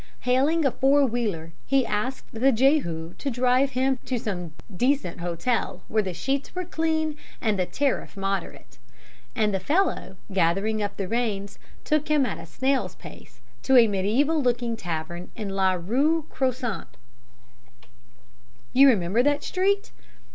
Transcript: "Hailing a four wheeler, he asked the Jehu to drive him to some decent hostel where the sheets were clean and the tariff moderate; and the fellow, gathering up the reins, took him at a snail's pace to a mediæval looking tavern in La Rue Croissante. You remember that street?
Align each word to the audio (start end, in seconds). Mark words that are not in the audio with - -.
"Hailing 0.21 0.65
a 0.65 0.71
four 0.71 1.05
wheeler, 1.05 1.53
he 1.67 1.85
asked 1.85 2.31
the 2.33 2.51
Jehu 2.51 3.13
to 3.19 3.29
drive 3.29 3.73
him 3.73 3.99
to 4.05 4.17
some 4.17 4.51
decent 4.75 5.19
hostel 5.19 5.83
where 5.87 6.01
the 6.01 6.11
sheets 6.15 6.55
were 6.55 6.65
clean 6.65 7.15
and 7.39 7.59
the 7.59 7.67
tariff 7.67 8.17
moderate; 8.17 8.79
and 9.35 9.53
the 9.53 9.59
fellow, 9.59 10.15
gathering 10.33 10.81
up 10.81 10.97
the 10.97 11.07
reins, 11.07 11.59
took 11.83 12.07
him 12.07 12.25
at 12.25 12.39
a 12.39 12.47
snail's 12.47 12.95
pace 12.95 13.41
to 13.61 13.75
a 13.77 13.87
mediæval 13.87 14.43
looking 14.43 14.75
tavern 14.75 15.29
in 15.35 15.49
La 15.49 15.73
Rue 15.73 16.25
Croissante. 16.31 16.97
You 18.73 18.87
remember 18.87 19.21
that 19.21 19.43
street? 19.43 19.91